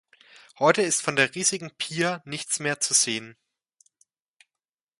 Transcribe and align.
Heute 0.57 0.81
ist 0.81 1.03
von 1.03 1.15
der 1.15 1.35
riesigen 1.35 1.69
Pier 1.77 2.23
nichts 2.25 2.59
mehr 2.59 2.79
zu 2.79 2.95
sehen. 2.95 3.37